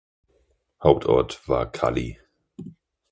[0.81, 2.17] Hauptort war Cully.